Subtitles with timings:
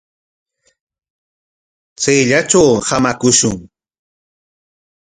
[2.01, 3.57] Kayllatraw hamakushun.